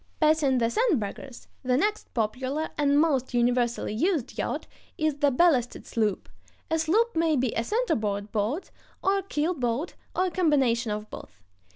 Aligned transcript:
]Passing 0.19 0.57
the 0.57 0.71
sandbaggers, 0.71 1.45
the 1.61 1.77
next 1.77 2.11
popular 2.15 2.69
and 2.75 2.99
most 2.99 3.35
universally 3.35 3.93
used 3.93 4.35
yacht 4.35 4.65
is 4.97 5.17
the 5.19 5.29
ballasted 5.31 5.85
sloop. 5.85 6.27
A 6.71 6.79
sloop 6.79 7.15
may 7.15 7.35
be 7.35 7.53
a 7.53 7.63
center 7.63 7.93
board 7.93 8.31
boat, 8.31 8.71
or 9.03 9.19
a 9.19 9.23
keel 9.23 9.53
boat, 9.53 9.93
or 10.15 10.25
a 10.25 10.31
combination 10.31 10.89
of 10.91 11.07
both. 11.11 11.43